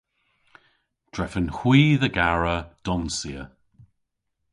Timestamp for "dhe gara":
2.01-2.55